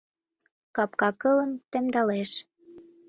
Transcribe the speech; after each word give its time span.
Капка 0.75 1.09
кылым 1.21 1.51
темдалеш. 1.71 2.31